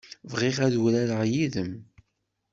Bɣiɣ 0.31 0.57
ad 0.65 0.75
urareɣ 0.83 1.21
yid-m. 1.31 1.71